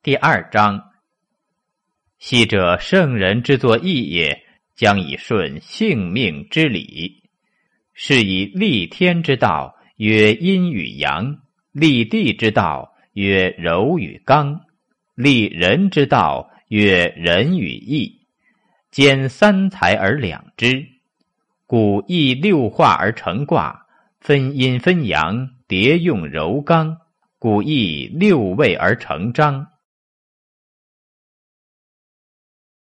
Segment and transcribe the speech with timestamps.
[0.00, 0.92] 第二章。
[2.20, 4.44] 昔者圣人之作义也，
[4.76, 7.24] 将以顺性命之理。
[7.94, 11.40] 是以立天之道曰阴与阳，
[11.72, 14.60] 立地之道曰柔与刚，
[15.16, 18.20] 立人之道曰仁与义。
[18.92, 20.86] 兼三才而两之，
[21.66, 23.84] 古易六化而成卦，
[24.20, 26.98] 分阴分阳，叠用柔刚。
[27.40, 29.66] 古易六位而成章。